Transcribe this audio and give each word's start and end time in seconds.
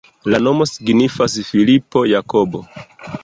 La 0.35 0.37
nomo 0.45 0.65
signifas 0.69 1.35
Filipo-Jakobo. 1.51 2.63